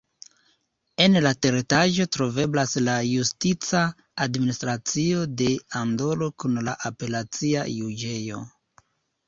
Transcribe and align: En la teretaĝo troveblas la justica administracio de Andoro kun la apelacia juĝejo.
En 1.03 1.17
la 1.25 1.33
teretaĝo 1.45 2.07
troveblas 2.17 2.73
la 2.87 2.95
justica 3.09 3.83
administracio 4.27 5.29
de 5.43 5.53
Andoro 5.83 6.33
kun 6.45 6.61
la 6.71 6.77
apelacia 6.93 7.71
juĝejo. 7.77 8.45